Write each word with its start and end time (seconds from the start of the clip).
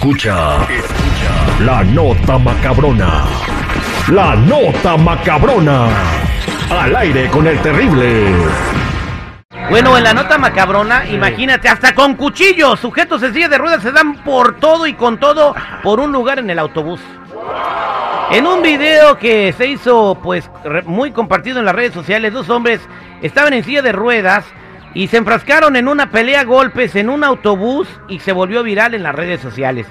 Escucha, 0.00 0.62
escucha 0.62 1.62
la 1.62 1.84
nota 1.84 2.38
macabrona. 2.38 3.24
La 4.10 4.34
nota 4.34 4.96
macabrona. 4.96 5.88
Al 6.70 6.96
aire 6.96 7.28
con 7.28 7.46
el 7.46 7.58
terrible. 7.58 8.32
Bueno, 9.68 9.98
en 9.98 10.04
la 10.04 10.14
nota 10.14 10.38
macabrona, 10.38 11.04
imagínate, 11.06 11.68
hasta 11.68 11.94
con 11.94 12.14
cuchillos, 12.14 12.80
sujetos 12.80 13.22
en 13.24 13.34
silla 13.34 13.50
de 13.50 13.58
ruedas 13.58 13.82
se 13.82 13.92
dan 13.92 14.14
por 14.24 14.56
todo 14.56 14.86
y 14.86 14.94
con 14.94 15.18
todo 15.20 15.54
por 15.82 16.00
un 16.00 16.12
lugar 16.12 16.38
en 16.38 16.48
el 16.48 16.58
autobús. 16.58 17.02
En 18.30 18.46
un 18.46 18.62
video 18.62 19.18
que 19.18 19.52
se 19.52 19.66
hizo 19.66 20.18
pues 20.22 20.50
re- 20.64 20.80
muy 20.84 21.10
compartido 21.12 21.58
en 21.58 21.66
las 21.66 21.74
redes 21.74 21.92
sociales, 21.92 22.32
dos 22.32 22.48
hombres 22.48 22.80
estaban 23.20 23.52
en 23.52 23.64
silla 23.64 23.82
de 23.82 23.92
ruedas 23.92 24.46
y 24.94 25.08
se 25.08 25.18
enfrascaron 25.18 25.76
en 25.76 25.88
una 25.88 26.10
pelea 26.10 26.40
a 26.40 26.44
golpes 26.44 26.96
en 26.96 27.08
un 27.08 27.24
autobús 27.24 27.88
y 28.08 28.20
se 28.20 28.32
volvió 28.32 28.62
viral 28.62 28.94
en 28.94 29.02
las 29.02 29.14
redes 29.14 29.40
sociales. 29.40 29.86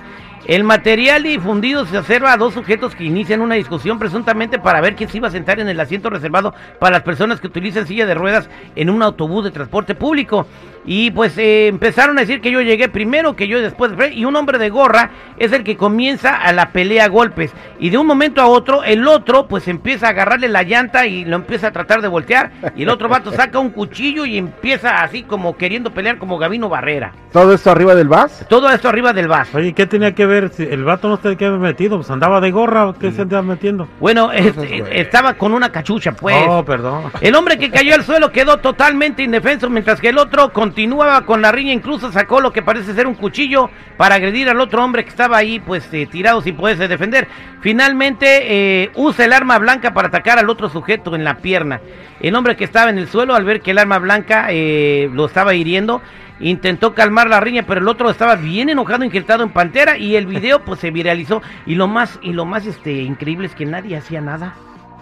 El 0.45 0.63
material 0.63 1.23
difundido 1.23 1.85
se 1.85 1.97
observa 1.97 2.33
a 2.33 2.37
dos 2.37 2.53
sujetos 2.53 2.95
que 2.95 3.03
inician 3.03 3.41
una 3.41 3.55
discusión 3.55 3.99
presuntamente 3.99 4.57
para 4.57 4.81
ver 4.81 4.95
quién 4.95 5.09
se 5.09 5.17
iba 5.17 5.27
a 5.27 5.31
sentar 5.31 5.59
en 5.59 5.69
el 5.69 5.79
asiento 5.79 6.09
reservado 6.09 6.55
para 6.79 6.97
las 6.97 7.03
personas 7.03 7.39
que 7.39 7.47
utilizan 7.47 7.85
silla 7.85 8.05
de 8.05 8.15
ruedas 8.15 8.49
en 8.75 8.89
un 8.89 9.03
autobús 9.03 9.43
de 9.43 9.51
transporte 9.51 9.95
público. 9.95 10.47
Y 10.85 11.11
pues 11.11 11.37
eh, 11.37 11.67
empezaron 11.67 12.17
a 12.17 12.21
decir 12.21 12.41
que 12.41 12.51
yo 12.51 12.61
llegué 12.61 12.87
primero, 12.87 13.35
que 13.35 13.47
yo 13.47 13.59
después, 13.59 13.91
y 14.11 14.25
un 14.25 14.35
hombre 14.35 14.57
de 14.57 14.69
gorra 14.69 15.11
es 15.37 15.51
el 15.51 15.63
que 15.63 15.77
comienza 15.77 16.35
a 16.35 16.51
la 16.51 16.71
pelea 16.71 17.05
a 17.05 17.09
golpes. 17.09 17.51
Y 17.79 17.89
de 17.89 17.97
un 17.97 18.07
momento 18.07 18.41
a 18.41 18.47
otro, 18.47 18.83
el 18.83 19.07
otro 19.07 19.47
pues 19.47 19.67
empieza 19.67 20.07
a 20.07 20.11
agarrarle 20.11 20.47
la 20.47 20.63
llanta 20.63 21.05
y 21.05 21.25
lo 21.25 21.35
empieza 21.35 21.67
a 21.67 21.71
tratar 21.71 22.01
de 22.01 22.07
voltear. 22.07 22.51
Y 22.75 22.83
el 22.83 22.89
otro 22.89 23.09
vato 23.09 23.31
saca 23.31 23.59
un 23.59 23.69
cuchillo 23.69 24.25
y 24.25 24.37
empieza 24.37 25.03
así 25.03 25.23
como 25.23 25.57
queriendo 25.57 25.91
pelear 25.91 26.17
como 26.17 26.39
Gavino 26.39 26.69
Barrera. 26.69 27.13
¿Todo 27.31 27.53
esto 27.53 27.69
arriba 27.69 27.93
del 27.93 28.07
bus? 28.07 28.45
Todo 28.49 28.69
esto 28.71 28.89
arriba 28.89 29.13
del 29.13 29.27
vaso. 29.27 29.57
Oye, 29.57 29.73
¿qué 29.73 29.85
tenía 29.85 30.15
que 30.15 30.25
ver? 30.25 30.28
Si 30.53 30.63
el 30.63 30.83
vato 30.83 31.09
no 31.09 31.17
se 31.17 31.29
haber 31.29 31.59
metido, 31.59 31.97
pues 31.97 32.09
andaba 32.11 32.39
de 32.39 32.51
gorra, 32.51 32.93
¿qué 32.99 33.11
se 33.11 33.23
andaba 33.23 33.41
metiendo? 33.41 33.87
Bueno, 33.99 34.31
es- 34.31 34.55
güey. 34.55 34.83
estaba 34.91 35.33
con 35.33 35.53
una 35.53 35.71
cachucha, 35.71 36.11
pues. 36.11 36.35
Oh, 36.47 36.63
perdón. 36.63 37.05
El 37.21 37.35
hombre 37.35 37.57
que 37.57 37.71
cayó 37.71 37.95
al 37.95 38.03
suelo 38.03 38.31
quedó 38.31 38.57
totalmente 38.57 39.23
indefenso, 39.23 39.69
mientras 39.69 39.99
que 39.99 40.09
el 40.09 40.17
otro 40.17 40.53
continuaba 40.53 41.25
con 41.25 41.41
la 41.41 41.51
riña, 41.51 41.73
incluso 41.73 42.11
sacó 42.11 42.41
lo 42.41 42.53
que 42.53 42.61
parece 42.61 42.93
ser 42.93 43.07
un 43.07 43.15
cuchillo 43.15 43.69
para 43.97 44.15
agredir 44.15 44.49
al 44.49 44.59
otro 44.61 44.83
hombre 44.83 45.03
que 45.03 45.09
estaba 45.09 45.37
ahí, 45.37 45.59
pues 45.59 45.87
eh, 45.93 46.05
tirado 46.05 46.41
sin 46.41 46.55
poderse 46.55 46.87
defender. 46.87 47.27
Finalmente 47.61 48.83
eh, 48.83 48.91
usa 48.95 49.25
el 49.25 49.33
arma 49.33 49.57
blanca 49.59 49.93
para 49.93 50.07
atacar 50.07 50.39
al 50.39 50.49
otro 50.49 50.69
sujeto 50.69 51.15
en 51.15 51.23
la 51.23 51.35
pierna. 51.35 51.81
El 52.19 52.35
hombre 52.35 52.55
que 52.55 52.63
estaba 52.63 52.89
en 52.89 52.97
el 52.97 53.07
suelo, 53.07 53.35
al 53.35 53.45
ver 53.45 53.61
que 53.61 53.71
el 53.71 53.77
arma 53.77 53.99
blanca 53.99 54.47
eh, 54.49 55.09
lo 55.13 55.25
estaba 55.25 55.53
hiriendo, 55.53 56.01
intentó 56.39 56.93
calmar 56.93 57.29
la 57.29 57.39
riña, 57.39 57.63
pero 57.67 57.81
el 57.81 57.87
otro 57.87 58.09
estaba 58.09 58.35
bien 58.35 58.69
enojado, 58.69 59.03
inquietado 59.03 59.43
en 59.43 59.49
pantera 59.49 59.97
y 59.97 60.15
el 60.15 60.25
video 60.25 60.63
pues 60.63 60.79
se 60.79 60.91
viralizó. 60.91 61.41
Y 61.65 61.75
lo 61.75 61.87
más 61.87 62.19
y 62.21 62.33
lo 62.33 62.45
más 62.45 62.65
este 62.65 62.93
increíble 63.01 63.47
es 63.47 63.55
que 63.55 63.65
nadie 63.65 63.97
hacía 63.97 64.21
nada. 64.21 64.53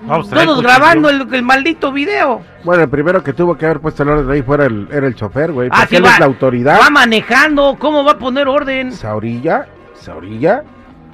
Vamos, 0.05 0.29
trae 0.29 0.45
Todos 0.45 0.61
grabando 0.61 1.09
el, 1.09 1.27
el 1.33 1.41
maldito 1.41 1.91
video. 1.91 2.41
Bueno, 2.63 2.83
el 2.83 2.89
primero 2.89 3.23
que 3.23 3.33
tuvo 3.33 3.57
que 3.57 3.65
haber 3.65 3.79
puesto 3.79 4.03
el 4.03 4.09
orden 4.09 4.29
ahí 4.29 4.43
fuera 4.43 4.65
el, 4.65 4.87
era 4.91 5.07
el 5.07 5.15
chofer, 5.15 5.51
güey. 5.51 5.69
Ah, 5.71 5.87
sí, 5.89 5.95
él 5.95 6.05
va, 6.05 6.13
es 6.13 6.19
la 6.19 6.25
autoridad. 6.27 6.79
Va 6.79 6.91
manejando, 6.91 7.75
¿cómo 7.79 8.03
va 8.03 8.11
a 8.11 8.17
poner 8.19 8.47
orden? 8.47 8.91
Se 9.95 10.11
orilla, 10.11 10.63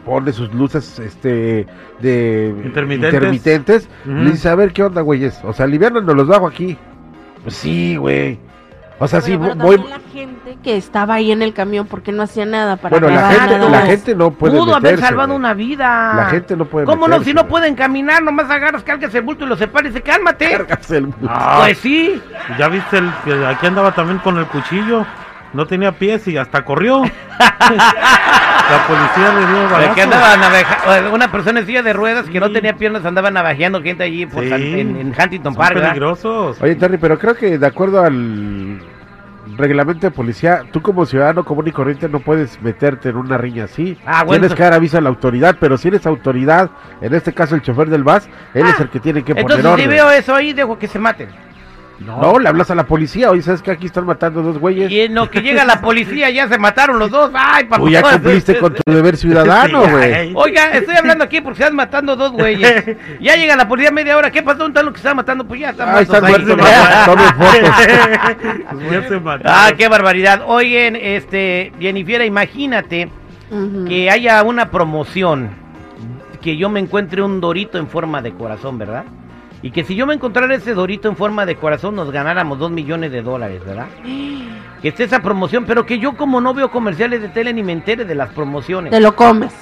pone 0.05 0.33
sus 0.33 0.53
luces 0.53 0.99
este 0.99 1.65
de 1.99 2.53
Intermitentes. 2.65 3.13
intermitentes, 3.13 3.89
le 4.05 4.31
dice, 4.31 4.49
a 4.49 4.55
ver 4.55 4.73
qué 4.73 4.83
onda, 4.83 5.01
güeyes. 5.01 5.39
O 5.43 5.53
sea, 5.53 5.65
aliviánanos 5.65 6.15
los 6.15 6.27
bajo 6.27 6.47
aquí. 6.47 6.77
Pues 7.41 7.55
sí, 7.55 7.95
güey. 7.95 8.37
O 8.99 9.07
sea, 9.07 9.21
sí, 9.21 9.37
pero 9.37 9.55
voy. 9.55 9.77
la 9.77 9.99
gente 10.13 10.57
que 10.63 10.77
estaba 10.77 11.15
ahí 11.15 11.31
en 11.31 11.41
el 11.41 11.53
camión 11.53 11.87
porque 11.87 12.11
no 12.11 12.23
hacía 12.23 12.45
nada 12.45 12.77
para 12.77 12.91
Bueno, 12.97 13.09
la 13.09 13.29
gente, 13.31 13.57
nada 13.57 13.69
la 13.69 13.81
gente 13.81 14.15
no 14.15 14.31
puede 14.31 14.57
Pudo 14.57 14.75
haber 14.75 14.83
meterse, 14.83 15.05
salvado 15.05 15.29
güey. 15.29 15.39
una 15.39 15.53
vida. 15.53 16.13
La 16.15 16.25
gente 16.27 16.55
no 16.55 16.65
puede 16.65 16.85
¿Cómo 16.85 17.07
no? 17.07 17.15
meterse, 17.19 17.25
Si 17.31 17.33
no 17.33 17.47
pueden 17.47 17.75
caminar, 17.75 18.21
nomás 18.23 18.49
agarras, 18.49 18.83
cargas 18.83 19.13
el 19.15 19.23
bulto 19.23 19.45
y 19.45 19.47
lo 19.47 19.57
separas 19.57 19.87
y 19.89 19.93
dice, 19.93 20.01
cálmate. 20.03 20.51
Cargas 20.51 20.91
el 20.91 21.07
bus. 21.07 21.15
Ah, 21.27 21.61
Pues 21.61 21.77
sí. 21.79 22.21
Ya 22.57 22.67
viste, 22.69 22.99
el, 22.99 23.11
que 23.25 23.45
aquí 23.45 23.65
andaba 23.65 23.91
también 23.93 24.19
con 24.19 24.37
el 24.37 24.45
cuchillo. 24.45 25.05
No 25.53 25.65
tenía 25.67 25.91
pies 25.91 26.27
y 26.27 26.37
hasta 26.37 26.63
corrió. 26.65 27.03
La 27.59 28.87
policía 28.87 29.33
le 29.33 29.45
dio 29.45 29.59
Pues 29.61 29.71
balazo. 29.71 29.95
que 29.95 30.01
andaba 30.01 30.37
navaja- 30.37 31.09
una 31.13 31.31
persona 31.31 31.59
en 31.59 31.65
silla 31.65 31.83
de 31.83 31.93
ruedas 31.93 32.27
que 32.29 32.39
no 32.39 32.51
tenía 32.51 32.73
piernas 32.75 33.05
andaba 33.05 33.29
navajeando 33.29 33.81
gente 33.81 34.03
allí 34.03 34.25
por 34.25 34.43
Sí. 34.43 34.49
San- 34.49 34.61
en, 34.61 34.95
en 34.97 35.07
Huntington 35.07 35.53
Son 35.53 35.55
Park. 35.55 35.75
¿verdad? 35.75 35.89
peligrosos. 35.89 36.61
Oye, 36.61 36.75
Terry, 36.75 36.97
pero 36.97 37.19
creo 37.19 37.35
que 37.35 37.57
de 37.57 37.67
acuerdo 37.67 38.01
al 38.03 38.79
reglamento 39.57 40.07
de 40.07 40.11
policía, 40.11 40.63
tú 40.71 40.81
como 40.81 41.05
ciudadano 41.05 41.43
común 41.43 41.67
y 41.67 41.71
corriente 41.71 42.07
no 42.09 42.19
puedes 42.21 42.59
meterte 42.61 43.09
en 43.09 43.17
una 43.17 43.37
riña 43.37 43.65
así. 43.65 43.97
Ah, 44.05 44.23
bueno, 44.23 44.41
Tienes 44.41 44.55
que 44.57 44.63
dar 44.63 44.73
aviso 44.73 44.97
a 44.97 45.01
la 45.01 45.09
autoridad, 45.09 45.57
pero 45.59 45.77
si 45.77 45.89
eres 45.89 46.05
autoridad, 46.07 46.71
en 47.01 47.13
este 47.13 47.33
caso 47.33 47.53
el 47.53 47.61
chofer 47.61 47.89
del 47.89 48.03
bus, 48.03 48.27
él 48.53 48.65
es 48.65 48.79
el 48.79 48.89
que 48.89 48.99
tiene 48.99 49.23
que 49.23 49.33
Entonces, 49.33 49.57
poner 49.63 49.77
si 49.79 49.83
orden. 49.85 49.89
veo 49.89 50.09
eso 50.11 50.33
ahí, 50.33 50.53
dejo 50.53 50.79
que 50.79 50.87
se 50.87 50.97
maten. 50.97 51.29
No, 51.99 52.37
le 52.39 52.49
hablas 52.49 52.69
a 52.71 52.75
la 52.75 52.85
policía, 52.85 53.29
oye, 53.29 53.41
¿sabes 53.43 53.61
que 53.61 53.71
aquí 53.71 53.85
están 53.85 54.05
matando 54.05 54.41
dos 54.41 54.57
güeyes? 54.57 54.91
Y 54.91 55.01
en 55.01 55.13
lo 55.15 55.29
que 55.29 55.41
llega 55.41 55.63
la 55.63 55.79
policía 55.79 56.29
ya 56.31 56.47
se 56.49 56.57
mataron 56.57 56.99
los 56.99 57.09
dos. 57.11 57.31
Ay, 57.33 57.63
papá. 57.65 57.77
Tú 57.83 57.89
ya 57.89 58.01
cumpliste 58.01 58.57
con 58.57 58.73
tu 58.73 58.81
deber 58.91 59.15
ciudadano, 59.17 59.87
güey. 59.87 60.13
ay. 60.13 60.33
Oiga, 60.35 60.71
estoy 60.71 60.95
hablando 60.95 61.23
aquí 61.23 61.39
porque 61.39 61.57
se 61.57 61.63
están 61.63 61.75
matando 61.77 62.15
dos 62.15 62.31
güeyes. 62.31 62.83
Ya 63.21 63.35
llega 63.35 63.55
la 63.55 63.67
policía 63.67 63.91
media 63.91 64.17
hora. 64.17 64.31
¿Qué 64.31 64.41
pasó? 64.43 64.57
¿Dónde 64.59 64.71
están 64.79 64.85
los 64.85 64.93
que 64.93 64.99
se 64.99 65.07
están 65.07 65.15
matando? 65.17 65.45
Pues 65.45 65.61
ya 65.61 65.69
están 65.69 65.95
Ahí 65.95 66.03
están 66.03 66.23
muertos 66.25 66.57
muertos, 66.57 66.67
ahí. 66.67 66.95
no, 66.99 67.05
tomen 67.13 67.35
fotos. 67.35 68.91
Ya 68.91 69.07
se 69.07 69.19
mataron. 69.19 69.53
Ah, 69.55 69.71
qué 69.77 69.87
barbaridad. 69.87 70.41
Oigan, 70.47 70.95
este, 70.95 71.71
Jennifer, 71.79 72.21
imagínate 72.25 73.09
Ujú. 73.51 73.85
que 73.85 74.09
haya 74.09 74.41
una 74.43 74.69
promoción, 74.71 75.51
que 76.41 76.57
yo 76.57 76.69
me 76.69 76.79
encuentre 76.81 77.21
un 77.21 77.39
dorito 77.39 77.77
en 77.77 77.87
forma 77.87 78.21
de 78.21 78.33
corazón, 78.33 78.77
¿verdad? 78.77 79.05
Y 79.63 79.71
que 79.71 79.83
si 79.83 79.95
yo 79.95 80.05
me 80.05 80.13
encontrara 80.13 80.53
ese 80.53 80.73
dorito 80.75 81.07
en 81.09 81.15
forma 81.15 81.45
de 81.47 81.55
corazón 81.55 81.95
nos 81.95 82.11
ganáramos 82.11 82.59
dos 82.59 82.69
millones 82.69 83.11
de 83.11 83.21
dólares, 83.23 83.63
¿verdad? 83.65 83.87
Que 84.83 84.89
esté 84.89 85.05
esa 85.05 85.21
promoción, 85.21 85.63
pero 85.65 85.85
que 85.85 85.97
yo 85.97 86.17
como 86.17 86.41
no 86.41 86.53
veo 86.53 86.69
comerciales 86.69 87.21
de 87.21 87.29
tele 87.29 87.53
ni 87.53 87.63
me 87.63 87.71
entere 87.71 88.03
de 88.03 88.15
las 88.15 88.27
promociones. 88.33 88.91
Te 88.91 88.99
lo 88.99 89.15
comes. 89.15 89.53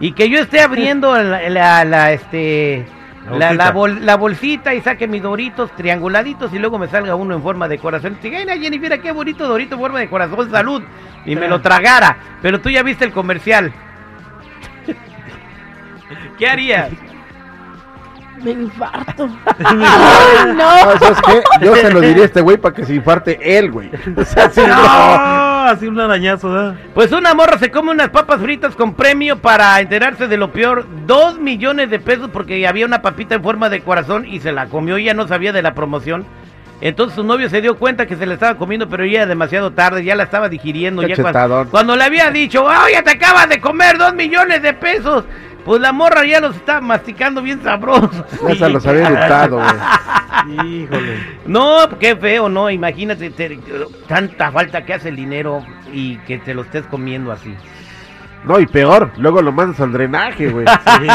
Y 0.00 0.12
que 0.12 0.28
yo 0.28 0.38
esté 0.38 0.60
abriendo 0.60 1.16
la, 1.22 1.48
la, 1.48 1.82
la, 1.86 2.12
este 2.12 2.84
La 3.24 3.38
la, 3.38 3.38
la 3.54 3.70
bolsita. 3.70 3.72
bol- 3.72 4.04
la 4.04 4.16
bolsita 4.16 4.74
y 4.74 4.82
saque 4.82 5.08
mis 5.08 5.22
doritos 5.22 5.74
trianguladitos 5.76 6.52
y 6.52 6.58
luego 6.58 6.78
me 6.78 6.88
salga 6.88 7.14
uno 7.14 7.34
en 7.34 7.42
forma 7.42 7.68
de 7.68 7.78
corazón. 7.78 8.18
Y 8.22 8.28
diga, 8.28 8.40
"Ay, 8.52 8.60
Jennifer, 8.60 9.00
qué 9.00 9.12
bonito 9.12 9.48
dorito 9.48 9.76
en 9.76 9.80
forma 9.80 9.98
de 10.00 10.10
corazón, 10.10 10.50
salud. 10.50 10.82
Y 11.24 11.34
me 11.36 11.48
lo 11.48 11.60
tragara. 11.62 12.18
Pero 12.42 12.60
tú 12.60 12.68
ya 12.68 12.82
viste 12.82 13.06
el 13.06 13.12
comercial. 13.12 13.72
¿Qué 16.38 16.46
harías? 16.46 16.90
Me 18.42 18.50
infarto. 18.50 19.28
¡Ay, 19.64 20.54
no! 20.54 20.98
¿Sabes 20.98 21.18
qué? 21.26 21.42
Yo 21.64 21.74
se 21.76 21.90
lo 21.90 22.00
diría 22.00 22.22
a 22.22 22.26
este 22.26 22.40
güey 22.40 22.56
para 22.56 22.74
que 22.74 22.84
se 22.84 22.94
infarte 22.94 23.58
él, 23.58 23.70
güey. 23.70 23.90
O 24.16 24.24
sea, 24.24 24.50
sí, 24.50 24.60
no. 24.60 24.76
No, 24.76 25.64
así 25.64 25.86
un 25.86 25.98
arañazo, 25.98 26.50
¿verdad? 26.52 26.74
Pues 26.94 27.12
una 27.12 27.34
morra 27.34 27.58
se 27.58 27.70
come 27.70 27.90
unas 27.90 28.10
papas 28.10 28.40
fritas 28.40 28.74
con 28.76 28.94
premio 28.94 29.38
para 29.38 29.80
enterarse 29.80 30.28
de 30.28 30.36
lo 30.36 30.52
peor. 30.52 30.86
Dos 31.06 31.38
millones 31.38 31.90
de 31.90 31.98
pesos 31.98 32.30
porque 32.32 32.66
había 32.66 32.86
una 32.86 33.02
papita 33.02 33.34
en 33.34 33.42
forma 33.42 33.68
de 33.68 33.80
corazón 33.80 34.26
y 34.26 34.40
se 34.40 34.52
la 34.52 34.66
comió 34.66 34.98
y 34.98 35.04
ya 35.04 35.14
no 35.14 35.26
sabía 35.26 35.52
de 35.52 35.62
la 35.62 35.74
promoción. 35.74 36.24
Entonces 36.80 37.16
su 37.16 37.24
novio 37.24 37.48
se 37.48 37.62
dio 37.62 37.76
cuenta 37.78 38.06
que 38.06 38.16
se 38.16 38.26
la 38.26 38.34
estaba 38.34 38.58
comiendo, 38.58 38.88
pero 38.88 39.06
ya 39.06 39.20
era 39.20 39.26
demasiado 39.26 39.72
tarde, 39.72 40.04
ya 40.04 40.14
la 40.14 40.24
estaba 40.24 40.48
digiriendo. 40.48 41.02
Ya 41.02 41.16
cuando, 41.16 41.68
cuando 41.70 41.96
le 41.96 42.04
había 42.04 42.30
dicho, 42.30 42.64
¡Oye, 42.64 43.02
te 43.02 43.12
acabas 43.12 43.48
de 43.48 43.60
comer 43.60 43.96
dos 43.96 44.14
millones 44.14 44.62
de 44.62 44.74
pesos! 44.74 45.24
Pues 45.66 45.80
la 45.82 45.92
morra 45.92 46.24
ya 46.24 46.40
los 46.40 46.56
estaba 46.56 46.80
masticando 46.80 47.42
bien 47.42 47.62
sabrosos. 47.62 48.24
Ya 48.48 48.54
se 48.54 48.68
los 48.70 48.86
había 48.86 49.08
eructado, 49.08 49.56
güey. 49.58 50.64
Híjole. 50.82 51.38
No, 51.46 51.88
qué 51.98 52.14
feo, 52.16 52.48
¿no? 52.48 52.70
Imagínate 52.70 53.30
te- 53.30 53.58
tanta 54.06 54.52
falta 54.52 54.84
que 54.84 54.94
hace 54.94 55.08
el 55.08 55.16
dinero 55.16 55.66
y 55.92 56.18
que 56.18 56.38
te 56.38 56.54
lo 56.54 56.62
estés 56.62 56.86
comiendo 56.86 57.32
así. 57.32 57.52
No, 58.44 58.60
y 58.60 58.66
peor, 58.66 59.10
luego 59.16 59.42
lo 59.42 59.50
mandas 59.50 59.80
al 59.80 59.90
drenaje, 59.92 60.48
güey. 60.50 60.66
Sí. 61.00 61.06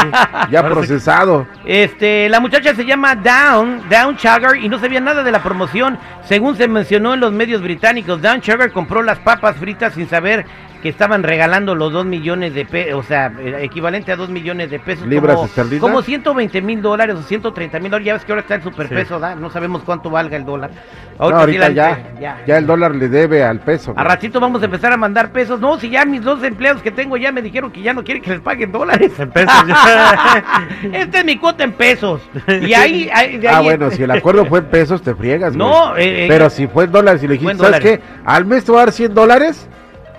Ya 0.52 0.68
procesado. 0.68 1.48
Este, 1.64 2.28
la 2.28 2.42
muchacha 2.42 2.76
se 2.76 2.84
llama 2.86 3.16
Down, 3.16 3.84
Down 3.90 4.20
Sugar, 4.20 4.58
y 4.58 4.68
no 4.68 4.78
sabía 4.80 5.00
nada 5.00 5.24
de 5.24 5.32
la 5.32 5.42
promoción. 5.42 5.98
Según 6.26 6.58
se 6.58 6.68
mencionó 6.68 7.14
en 7.14 7.22
los 7.22 7.32
medios 7.32 7.62
británicos, 7.62 8.22
Down 8.22 8.44
Sugar 8.44 8.72
compró 8.74 9.02
las 9.02 9.20
papas 9.20 9.56
fritas 9.56 9.94
sin 9.94 10.10
saber 10.10 10.46
que 10.82 10.90
estaban 10.90 11.24
regalando 11.24 11.76
los 11.76 11.92
2 11.94 12.06
millones 12.06 12.54
de 12.54 12.66
pesos, 12.66 13.00
o 13.00 13.04
sea, 13.04 13.32
eh, 13.40 13.58
equivalente 13.62 14.12
a 14.12 14.16
2 14.16 14.30
millones 14.30 14.70
de 14.72 14.80
pesos. 14.80 15.08
¿Libras 15.08 15.36
como, 15.36 15.46
esterlinas? 15.48 15.82
Como 15.82 16.02
120 16.02 16.62
mil 16.62 16.82
dólares 16.82 17.16
o 17.18 17.24
130 17.24 17.80
mil 17.80 17.92
dólares. 17.92 18.06
Ya 18.08 18.14
ves 18.14 18.26
que 18.26 18.32
ahora 18.32 18.42
está 18.42 18.56
el 18.56 18.64
superpeso, 18.64 19.16
Sí. 19.16 19.22
¿da? 19.22 19.36
No 19.36 19.50
sabemos 19.50 19.84
cuánto 19.84 20.10
valga 20.10 20.36
el 20.38 20.46
dólar. 20.46 20.72
No, 21.20 21.28
sí 21.28 21.34
ahorita 21.34 21.70
la- 21.70 22.00
ya, 22.20 22.42
ya 22.48 22.58
el 22.58 22.66
dólar 22.66 22.96
le 22.96 23.08
debe 23.08 23.44
al 23.44 23.60
peso. 23.60 23.94
A 23.96 24.04
ratito 24.04 24.40
vamos 24.40 24.62
a 24.64 24.66
empezar 24.66 24.92
a 24.92 24.98
mandar 24.98 25.32
pesos. 25.32 25.60
No, 25.60 25.80
si 25.80 25.90
ya 25.90 26.04
mis 26.04 26.24
dos 26.24 26.44
empleados 26.44 26.82
que 26.82 26.90
tengo 26.92 27.16
ya 27.18 27.32
me 27.32 27.42
dijeron 27.44 27.72
que 27.72 27.82
ya 27.82 27.94
no 27.94 28.04
quieren 28.04 28.24
que 28.24 28.32
les 28.32 28.40
paguen 28.42 28.72
dólares. 28.72 29.12
En 29.20 29.30
pesos 29.30 29.54
ya. 29.68 30.44
Este 30.94 31.20
es 31.20 31.26
mi 31.26 31.38
cuota 31.38 31.64
en 31.64 31.74
pesos. 31.74 32.22
Y 32.48 32.74
ahí, 32.74 33.10
ahí- 33.14 33.38
de 33.38 33.48
Ah, 33.50 33.62
bueno, 33.62 33.92
si 33.92 34.02
el 34.04 34.12
acuerdo 34.12 34.46
fue 34.46 34.60
en 34.60 34.66
pesos, 34.66 35.02
te 35.04 35.14
friegas. 35.14 35.56
No, 35.56 35.96
eh, 35.96 36.26
eh, 36.26 36.28
Pero 36.28 36.50
si 36.50 36.66
fue 36.68 36.86
en 36.86 36.92
dólares 36.92 37.22
y 37.24 37.28
le 37.28 37.36
fue 37.38 37.44
dijiste, 37.54 37.58
¿sabes 37.66 37.82
dólares. 37.84 38.00
qué? 38.00 38.22
Al 38.26 38.46
mes 38.46 38.66
te 38.66 38.72
voy 38.72 38.80
a 38.82 38.86
dar 38.86 38.92
100 38.94 39.14
dólares 39.14 39.70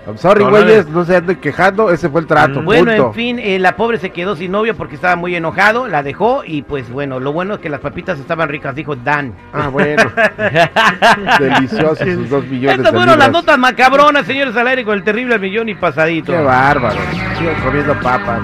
I'm 0.05 0.17
sorry, 0.17 0.43
güeyes, 0.43 0.87
no 0.89 1.05
se 1.05 1.15
anden 1.15 1.37
quejando, 1.37 1.89
ese 1.89 2.09
fue 2.09 2.19
el 2.21 2.27
trato, 2.27 2.61
Mm. 2.61 2.65
Bueno, 2.65 2.91
punto. 2.91 3.07
en 3.07 3.13
fin, 3.13 3.39
eh, 3.39 3.57
la 3.57 3.75
pobre 3.77 3.97
se 3.99 4.09
quedó 4.09 4.35
sin 4.35 4.51
novio 4.51 4.75
porque 4.75 4.95
estaba 4.95 5.15
muy 5.15 5.33
enojado, 5.35 5.87
la 5.87 6.03
dejó 6.03 6.43
y 6.45 6.61
pues 6.61 6.89
bueno, 6.89 7.21
lo 7.21 7.31
bueno 7.31 7.53
es 7.55 7.59
que 7.61 7.69
las 7.69 7.79
papitas 7.79 8.19
estaban 8.19 8.49
ricas, 8.49 8.75
dijo 8.75 8.95
Dan. 8.97 9.33
Ah, 9.53 9.69
bueno. 9.69 10.03
Deliciosos 11.39 11.99
sus 11.99 12.29
dos 12.29 12.45
millones 12.45 12.79
Estas 12.79 12.93
fueron 12.93 13.17
las 13.17 13.31
notas 13.31 13.57
macabronas, 13.57 14.25
señores, 14.25 14.55
al 14.55 14.67
aire 14.67 14.83
con 14.83 14.95
el 14.95 15.03
terrible 15.03 15.39
millón 15.39 15.69
y 15.69 15.75
pasadito. 15.75 16.31
Qué 16.33 16.41
bárbaro. 16.41 16.99
Sigan 17.37 17.61
comiendo 17.63 17.93
papas. 18.01 18.41